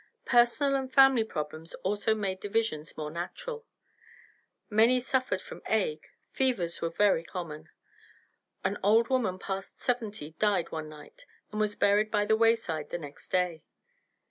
[0.25, 3.67] Personal and family problems also made divisions more natural.
[4.67, 7.69] Many suffered from ague; fevers were very common.
[8.63, 12.97] An old woman past seventy died one night and was buried by the wayside the
[12.97, 13.63] next day.